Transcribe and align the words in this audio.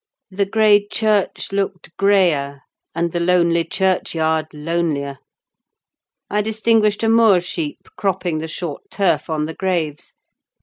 The 0.31 0.47
grey 0.47 0.87
church 0.91 1.51
looked 1.51 1.95
greyer, 1.95 2.61
and 2.95 3.11
the 3.11 3.19
lonely 3.19 3.63
churchyard 3.63 4.47
lonelier. 4.51 5.19
I 6.27 6.41
distinguished 6.41 7.03
a 7.03 7.07
moor 7.07 7.39
sheep 7.39 7.87
cropping 7.99 8.39
the 8.39 8.47
short 8.47 8.89
turf 8.89 9.29
on 9.29 9.45
the 9.45 9.53
graves. 9.53 10.15